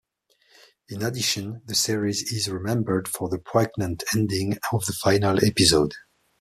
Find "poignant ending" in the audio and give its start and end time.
3.37-4.57